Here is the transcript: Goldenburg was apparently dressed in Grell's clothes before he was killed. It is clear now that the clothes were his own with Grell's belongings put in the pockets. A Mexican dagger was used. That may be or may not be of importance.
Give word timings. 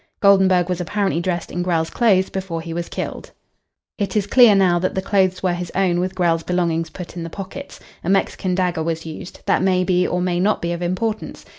Goldenburg 0.19 0.67
was 0.67 0.81
apparently 0.81 1.21
dressed 1.21 1.51
in 1.51 1.61
Grell's 1.61 1.91
clothes 1.91 2.31
before 2.31 2.59
he 2.61 2.73
was 2.73 2.89
killed. 2.89 3.29
It 3.99 4.15
is 4.15 4.25
clear 4.25 4.55
now 4.55 4.79
that 4.79 4.95
the 4.95 5.01
clothes 5.03 5.43
were 5.43 5.53
his 5.53 5.71
own 5.75 5.99
with 5.99 6.15
Grell's 6.15 6.41
belongings 6.41 6.89
put 6.89 7.15
in 7.15 7.21
the 7.21 7.29
pockets. 7.29 7.79
A 8.03 8.09
Mexican 8.09 8.55
dagger 8.55 8.81
was 8.81 9.05
used. 9.05 9.41
That 9.45 9.61
may 9.61 9.83
be 9.83 10.07
or 10.07 10.19
may 10.19 10.39
not 10.39 10.59
be 10.59 10.71
of 10.71 10.81
importance. 10.81 11.45